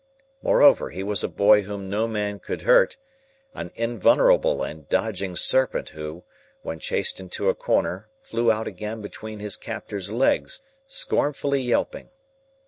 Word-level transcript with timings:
Moreover, 0.41 0.89
he 0.89 1.03
was 1.03 1.23
a 1.23 1.27
boy 1.27 1.61
whom 1.61 1.87
no 1.87 2.07
man 2.07 2.39
could 2.39 2.63
hurt; 2.63 2.97
an 3.53 3.69
invulnerable 3.75 4.63
and 4.63 4.89
dodging 4.89 5.35
serpent 5.35 5.89
who, 5.89 6.23
when 6.63 6.79
chased 6.79 7.19
into 7.19 7.49
a 7.49 7.53
corner, 7.53 8.09
flew 8.19 8.51
out 8.51 8.67
again 8.67 9.03
between 9.03 9.39
his 9.41 9.55
captor's 9.55 10.11
legs, 10.11 10.61
scornfully 10.87 11.61
yelping. 11.61 12.09